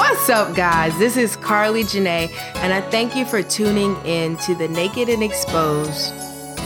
[0.00, 0.98] What's up, guys?
[0.98, 5.22] This is Carlee Janae, and I thank you for tuning in to the Naked and
[5.22, 6.14] Exposed,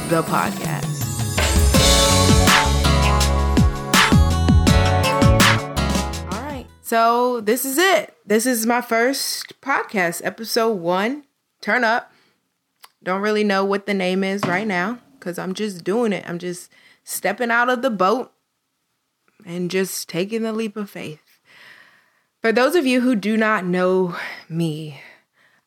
[0.09, 0.85] the podcast.
[6.33, 8.17] All right, so this is it.
[8.25, 11.25] This is my first podcast, episode one.
[11.61, 12.13] Turn up.
[13.03, 16.25] Don't really know what the name is right now because I'm just doing it.
[16.29, 16.71] I'm just
[17.03, 18.33] stepping out of the boat
[19.45, 21.24] and just taking the leap of faith.
[22.45, 24.15] For those of you who do not know
[24.51, 25.01] me,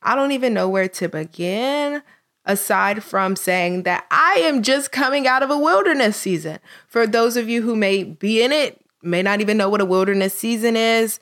[0.03, 2.03] I don't even know where to begin
[2.45, 6.59] aside from saying that I am just coming out of a wilderness season.
[6.87, 9.85] For those of you who may be in it, may not even know what a
[9.85, 11.19] wilderness season is,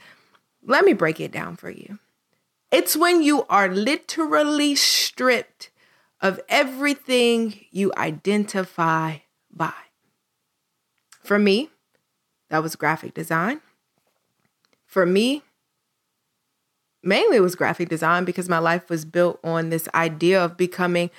[0.62, 2.00] let me break it down for you.
[2.70, 5.72] It's when you are literally stripped
[6.20, 9.72] of everything you identify by.
[11.24, 11.70] For me,
[12.50, 13.62] that was graphic design.
[14.96, 15.44] For me,
[17.04, 21.10] mainly it was graphic design because my life was built on this idea of becoming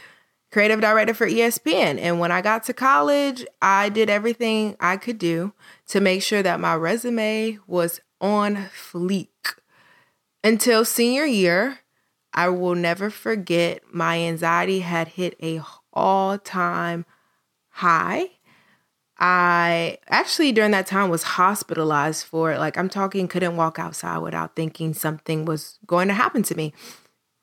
[0.51, 2.01] creative director for ESPN.
[2.01, 5.53] And when I got to college, I did everything I could do
[5.89, 9.59] to make sure that my resume was on fleek.
[10.43, 11.81] Until senior year,
[12.33, 15.61] I will never forget my anxiety had hit a
[15.93, 17.05] all-time
[17.69, 18.36] high
[19.19, 24.55] I actually during that time was hospitalized for like I'm talking couldn't walk outside without
[24.55, 26.75] thinking something was going to happen to me.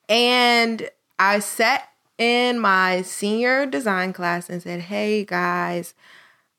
[0.08, 5.94] And I sat in my senior design class and said, "Hey guys,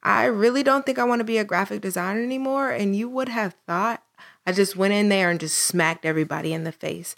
[0.04, 3.30] I really don't think I want to be a graphic designer anymore." And you would
[3.30, 4.04] have thought
[4.46, 7.16] I just went in there and just smacked everybody in the face.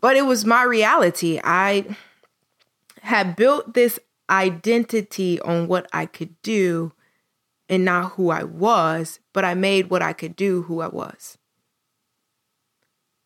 [0.00, 1.40] But it was my reality.
[1.44, 1.96] I
[3.02, 3.98] had built this
[4.30, 6.92] identity on what I could do
[7.68, 11.38] and not who I was, but I made what I could do who I was.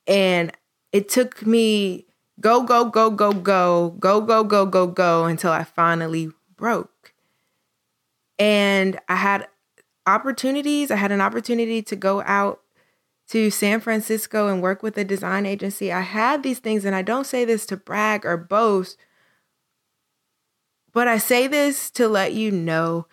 [0.07, 0.53] And
[0.93, 2.07] it took me
[2.41, 7.13] go, go, go, go, go, go, go, go, go, go until I finally broke.
[8.39, 9.49] And I had
[10.07, 10.91] opportunities.
[10.91, 12.61] I had an opportunity to go out
[13.29, 15.93] to San Francisco and work with a design agency.
[15.93, 18.97] I had these things, and I don't say this to brag or boast,
[20.93, 23.07] but I say this to let you know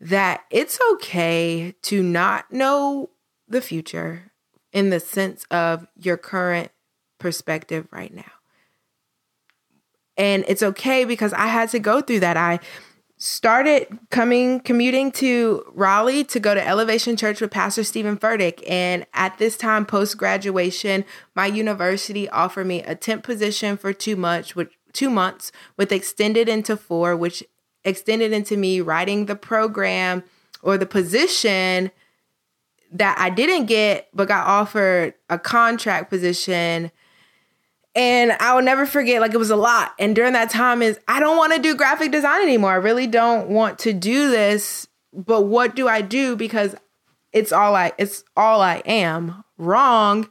[0.00, 3.10] that it's okay to not know
[3.48, 4.32] the future
[4.72, 6.70] in the sense of your current
[7.18, 8.32] perspective right now.
[10.16, 12.36] And it's okay because I had to go through that.
[12.36, 12.60] I
[13.16, 18.62] started coming commuting to Raleigh to go to Elevation Church with Pastor Stephen Furtick.
[18.68, 24.16] And at this time, post graduation, my university offered me a temp position for two
[24.16, 27.44] months, which two months, with extended into four, which
[27.84, 30.22] extended into me writing the program
[30.62, 31.90] or the position
[32.92, 36.90] that I didn't get, but got offered a contract position.
[37.94, 39.94] And I will never forget, like it was a lot.
[39.98, 42.72] And during that time is I don't want to do graphic design anymore.
[42.72, 44.86] I really don't want to do this.
[45.12, 46.36] But what do I do?
[46.36, 46.76] Because
[47.32, 49.44] it's all I it's all I am.
[49.58, 50.28] Wrong.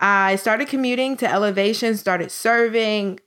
[0.00, 3.20] I started commuting to elevation, started serving.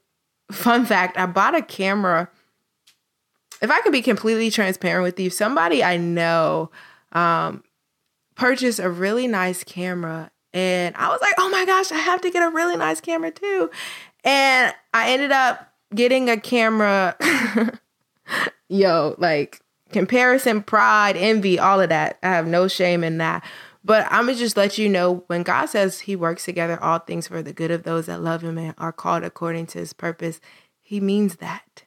[0.52, 2.30] Fun fact, I bought a camera
[3.64, 6.70] if I could be completely transparent with you, somebody I know
[7.14, 7.64] um,
[8.36, 10.32] purchased a really nice camera.
[10.54, 13.32] And I was like, oh my gosh, I have to get a really nice camera
[13.32, 13.72] too.
[14.26, 17.16] And I ended up getting a camera.
[18.68, 19.62] Yo, like
[19.94, 22.20] comparison, pride, envy, all of that.
[22.22, 23.46] I have no shame in that.
[23.86, 27.30] But I'm gonna just let you know when God says He works together all things
[27.30, 30.42] for the good of those that love Him and are called according to His purpose,
[30.82, 31.84] He means that.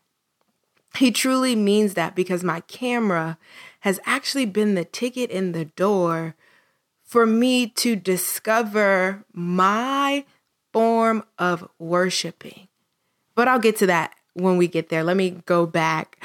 [0.99, 3.39] He truly means that because my camera
[3.81, 6.35] has actually been the ticket in the door
[7.05, 10.25] for me to discover my
[10.73, 12.69] form of worshiping.
[13.35, 15.05] But I'll get to that when we get there.
[15.05, 16.23] Let me go back.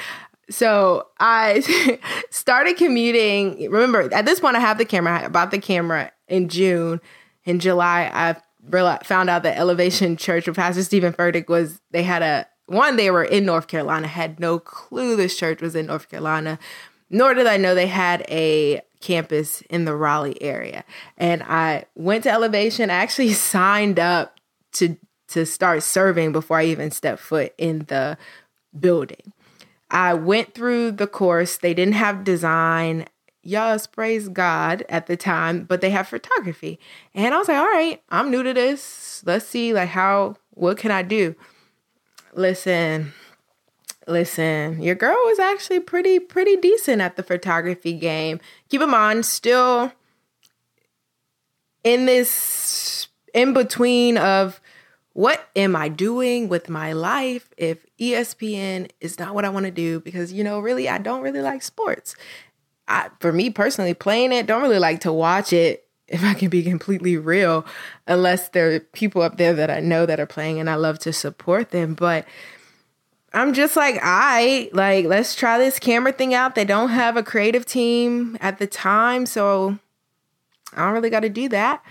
[0.50, 3.70] So I started commuting.
[3.70, 5.26] Remember, at this point, I have the camera.
[5.26, 7.00] I bought the camera in June.
[7.46, 12.22] In July, I found out that Elevation Church with Pastor Stephen Furtick was, they had
[12.22, 16.10] a one, they were in North Carolina, had no clue this church was in North
[16.10, 16.58] Carolina,
[17.10, 20.86] nor did I know they had a campus in the Raleigh area.
[21.18, 24.40] And I went to Elevation, I actually signed up
[24.74, 24.98] to
[25.28, 28.18] to start serving before I even stepped foot in the
[28.78, 29.32] building.
[29.90, 31.58] I went through the course.
[31.58, 33.06] They didn't have design.
[33.42, 36.80] Yes, praise God at the time, but they have photography.
[37.14, 39.24] And I was like, all right, I'm new to this.
[39.26, 41.36] Let's see like how what can I do?
[42.34, 43.14] Listen,
[44.08, 48.40] listen, your girl was actually pretty pretty decent at the photography game.
[48.70, 49.92] Keep in mind, still
[51.84, 54.62] in this in between of
[55.14, 59.72] what am I doing with my life if ESPN is not what I want to
[59.72, 60.00] do?
[60.00, 62.16] Because, you know, really, I don't really like sports.
[62.88, 66.50] I, for me personally, playing it, don't really like to watch it if I can
[66.50, 67.66] be completely real,
[68.06, 71.00] unless there are people up there that I know that are playing and I love
[71.00, 71.94] to support them.
[71.94, 72.26] But
[73.34, 76.56] I'm just like, I like, let's try this camera thing out.
[76.56, 79.80] They don't have a creative team at the time, so
[80.74, 81.82] I don't really got to do that.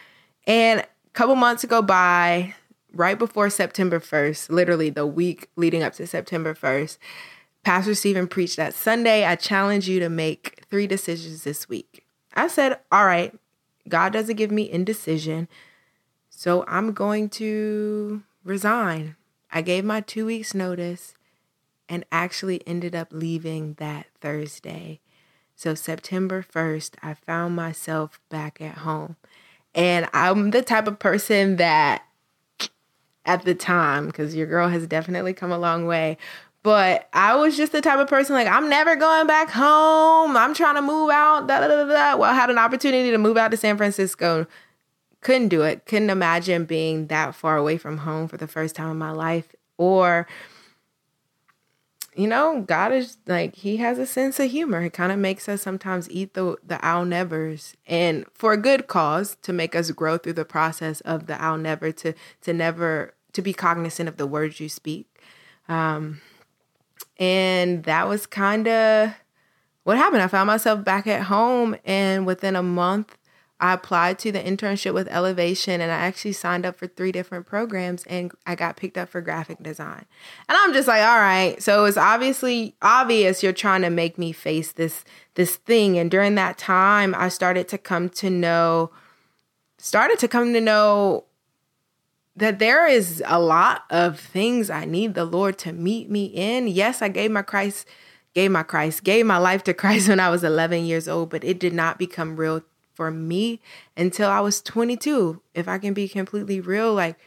[0.46, 2.54] And a couple months go by,
[2.92, 6.98] right before September 1st, literally the week leading up to September 1st,
[7.62, 12.04] Pastor Stephen preached that Sunday, I challenge you to make three decisions this week.
[12.34, 13.34] I said, All right,
[13.90, 15.48] God doesn't give me indecision.
[16.30, 19.16] So I'm going to resign.
[19.52, 21.14] I gave my two weeks' notice
[21.88, 25.00] and actually ended up leaving that Thursday.
[25.56, 29.16] So September 1st, I found myself back at home.
[29.74, 32.04] And I'm the type of person that
[33.26, 36.16] at the time, because your girl has definitely come a long way,
[36.62, 40.36] but I was just the type of person like, I'm never going back home.
[40.36, 41.46] I'm trying to move out.
[41.46, 42.16] Da, da, da, da.
[42.16, 44.46] Well, I had an opportunity to move out to San Francisco.
[45.22, 45.86] Couldn't do it.
[45.86, 49.54] Couldn't imagine being that far away from home for the first time in my life.
[49.78, 50.26] Or,
[52.14, 54.82] you know, God is like, He has a sense of humor.
[54.82, 58.86] It kind of makes us sometimes eat the, the I'll nevers and for a good
[58.86, 62.12] cause to make us grow through the process of the I'll never, to,
[62.42, 65.06] to never, to be cognizant of the words you speak.
[65.66, 66.20] Um,
[67.18, 69.12] and that was kind of
[69.84, 70.22] what happened.
[70.22, 73.16] I found myself back at home, and within a month,
[73.60, 77.46] I applied to the internship with Elevation and I actually signed up for three different
[77.46, 80.06] programs and I got picked up for graphic design.
[80.48, 84.32] And I'm just like, all right, so it's obviously obvious you're trying to make me
[84.32, 85.04] face this
[85.34, 85.98] this thing.
[85.98, 88.90] And during that time, I started to come to know
[89.76, 91.24] started to come to know
[92.40, 96.68] that there is a lot of things I need the Lord to meet me in.
[96.68, 97.86] Yes, I gave my Christ,
[98.34, 101.44] gave my Christ, gave my life to Christ when I was 11 years old, but
[101.44, 102.62] it did not become real
[102.94, 103.60] for me
[103.96, 105.40] until I was 22.
[105.54, 107.18] If I can be completely real, like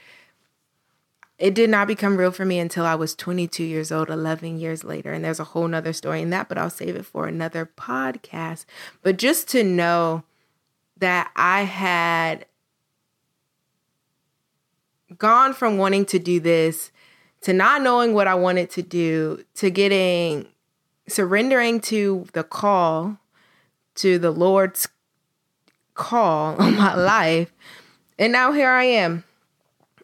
[1.37, 4.83] it did not become real for me until I was 22 years old, 11 years
[4.83, 5.13] later.
[5.13, 8.65] And there's a whole nother story in that, but I'll save it for another podcast.
[9.03, 10.23] But just to know
[10.97, 12.45] that I had
[15.17, 16.91] gone from wanting to do this
[17.41, 20.47] to not knowing what I wanted to do to getting
[21.07, 23.17] surrendering to the call
[23.95, 24.87] to the Lord's
[25.93, 27.53] call on my life.
[28.17, 29.23] And now here I am.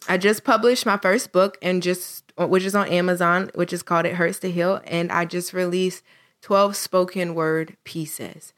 [0.08, 4.06] I just published my first book and just which is on Amazon, which is called
[4.06, 6.04] It Hurts to Heal, and I just released
[6.42, 8.54] 12 spoken word pieces.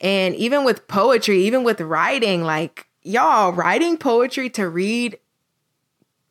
[0.00, 5.18] And even with poetry, even with writing, like y'all, writing poetry to read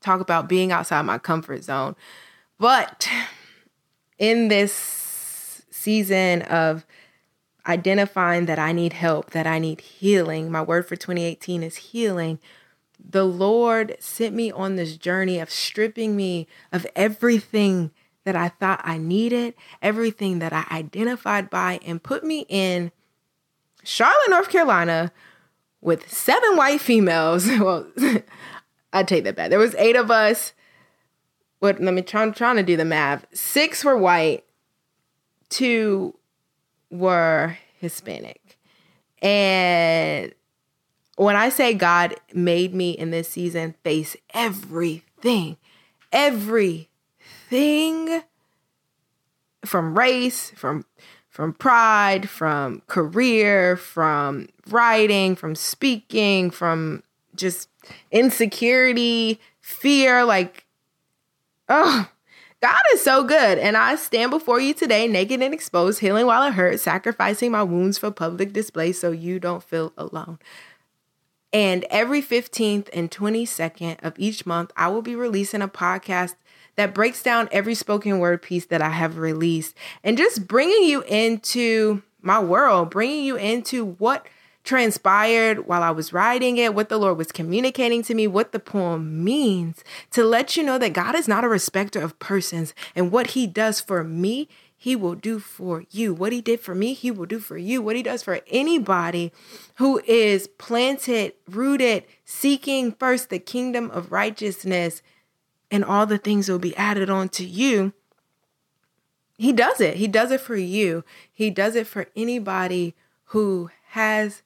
[0.01, 1.95] talk about being outside my comfort zone.
[2.57, 3.09] But
[4.17, 6.85] in this season of
[7.67, 12.39] identifying that I need help, that I need healing, my word for 2018 is healing.
[12.99, 17.91] The Lord sent me on this journey of stripping me of everything
[18.25, 22.91] that I thought I needed, everything that I identified by, and put me in
[23.83, 25.11] Charlotte, North Carolina
[25.81, 27.47] with seven white females.
[27.59, 27.87] Well,
[28.91, 29.49] I take that back.
[29.49, 30.53] There was eight of us.
[31.59, 31.79] What?
[31.81, 32.23] Let me try.
[32.23, 33.25] I'm trying to do the math.
[33.33, 34.45] Six were white.
[35.49, 36.17] Two
[36.89, 38.57] were Hispanic.
[39.21, 40.33] And
[41.17, 45.57] when I say God made me in this season face everything,
[46.11, 46.87] everything
[49.65, 50.85] from race, from
[51.29, 57.03] from pride, from career, from writing, from speaking, from
[57.39, 57.69] just
[58.11, 60.65] insecurity, fear, like,
[61.67, 62.09] oh,
[62.61, 63.57] God is so good.
[63.57, 67.63] And I stand before you today, naked and exposed, healing while it hurts, sacrificing my
[67.63, 70.39] wounds for public display so you don't feel alone.
[71.51, 76.35] And every 15th and 22nd of each month, I will be releasing a podcast
[76.75, 81.01] that breaks down every spoken word piece that I have released and just bringing you
[81.03, 84.27] into my world, bringing you into what
[84.63, 88.59] transpired while I was writing it, what the Lord was communicating to me, what the
[88.59, 93.11] poem means, to let you know that God is not a respecter of persons and
[93.11, 94.47] what He does for me.
[94.81, 96.13] He will do for you.
[96.13, 97.81] What he did for me, he will do for you.
[97.81, 99.33] What he does for anybody
[99.75, 105.01] who is planted, rooted, seeking first the kingdom of righteousness,
[105.69, 107.91] and all the things will be added on to you.
[109.37, 109.97] He does it.
[109.97, 111.03] He does it for you.
[111.29, 114.43] He does it for anybody who has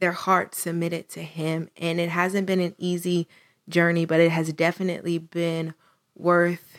[0.00, 1.68] their heart submitted to Him.
[1.76, 3.28] And it hasn't been an easy
[3.68, 5.74] journey, but it has definitely been
[6.14, 6.78] worth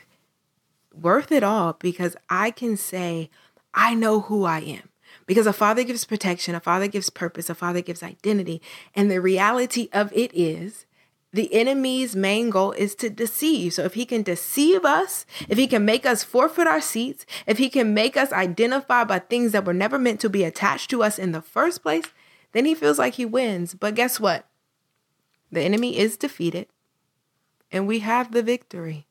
[0.93, 3.29] worth it all because I can say
[3.73, 4.89] I know who I am.
[5.25, 8.61] Because a father gives protection, a father gives purpose, a father gives identity.
[8.95, 10.85] And the reality of it is
[11.33, 13.73] the enemy's main goal is to deceive.
[13.73, 17.57] So if he can deceive us, if he can make us forfeit our seats, if
[17.57, 21.03] he can make us identify by things that were never meant to be attached to
[21.03, 22.05] us in the first place,
[22.53, 23.73] then he feels like he wins.
[23.73, 24.47] But guess what?
[25.51, 26.67] The enemy is defeated
[27.71, 29.07] and we have the victory.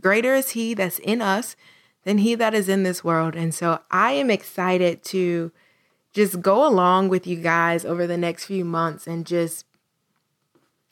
[0.00, 1.56] Greater is he that's in us
[2.04, 3.34] than he that is in this world.
[3.34, 5.52] And so I am excited to
[6.12, 9.64] just go along with you guys over the next few months and just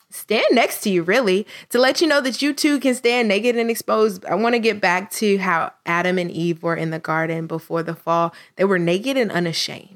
[0.09, 3.55] stand next to you, really, to let you know that you too can stand naked
[3.55, 4.25] and exposed.
[4.25, 7.83] I want to get back to how Adam and Eve were in the garden before
[7.83, 8.33] the fall.
[8.55, 9.90] They were naked and unashamed.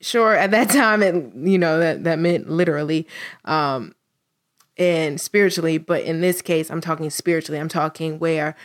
[0.00, 3.06] Sure, at that time, it you know that that meant literally,
[3.44, 3.94] um,
[4.76, 5.78] and spiritually.
[5.78, 7.60] But in this case, I'm talking spiritually.
[7.60, 8.56] I'm talking where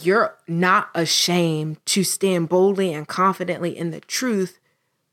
[0.00, 4.58] you're not ashamed to stand boldly and confidently in the truth,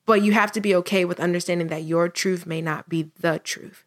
[0.06, 3.40] but you have to be okay with understanding that your truth may not be the
[3.40, 3.84] truth.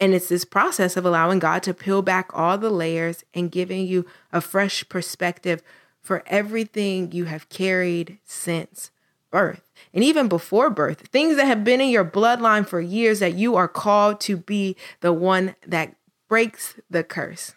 [0.00, 3.86] And it's this process of allowing God to peel back all the layers and giving
[3.86, 5.62] you a fresh perspective
[6.00, 8.90] for everything you have carried since
[9.34, 9.68] birth.
[9.92, 13.56] And even before birth, things that have been in your bloodline for years that you
[13.56, 15.96] are called to be the one that
[16.28, 17.52] breaks the curse.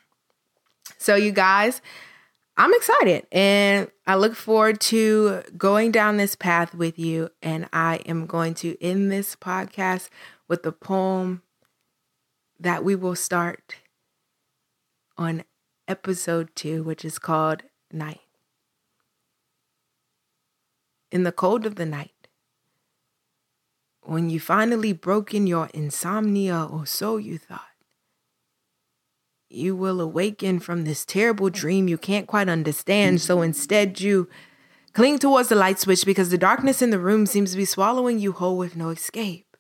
[0.98, 1.84] So, you guys,
[2.58, 7.30] I'm excited and I look forward to going down this path with you.
[7.44, 10.10] And I am going to end this podcast
[10.48, 11.44] with the poem
[12.60, 13.76] that we will start
[15.16, 15.44] on
[15.88, 18.27] episode two, which is called Night.
[21.12, 22.28] In the cold of the night,
[24.02, 27.62] when you finally broken your insomnia, or so you thought,
[29.50, 33.22] you will awaken from this terrible dream you can't quite understand.
[33.22, 34.28] So instead, you
[34.94, 38.20] cling towards the light switch because the darkness in the room seems to be swallowing
[38.20, 39.56] you whole with no escape.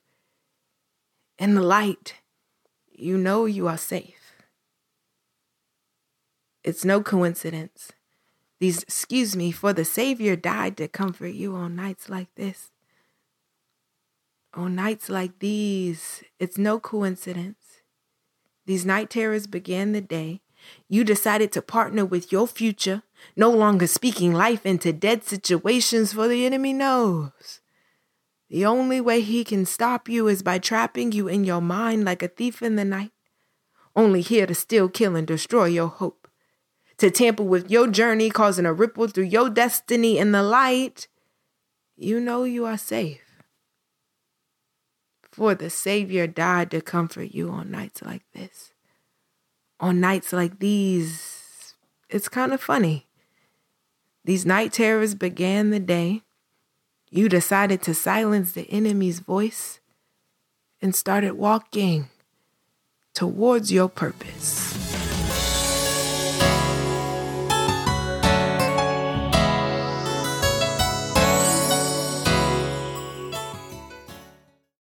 [1.40, 2.16] In the light,
[2.92, 4.34] you know you are safe.
[6.64, 7.92] It's no coincidence.
[8.60, 12.72] These, excuse me, for the Savior died to comfort you on nights like this.
[14.54, 17.82] On nights like these, it's no coincidence.
[18.66, 20.42] These night terrors began the day
[20.90, 23.04] you decided to partner with your future,
[23.36, 27.62] no longer speaking life into dead situations, for the enemy knows
[28.50, 32.24] the only way he can stop you is by trapping you in your mind like
[32.24, 33.12] a thief in the night,
[33.96, 36.27] only here to steal, kill, and destroy your hope,
[36.98, 41.08] to tamper with your journey, causing a ripple through your destiny in the light.
[41.96, 43.22] You know you are safe.
[45.32, 48.74] For the Savior died to comfort you on nights like this.
[49.80, 51.76] On nights like these,
[52.10, 53.06] it's kind of funny.
[54.26, 56.24] These night terrors began the day
[57.10, 59.80] you decided to silence the enemy's voice
[60.82, 62.10] and started walking
[63.14, 64.67] towards your purpose.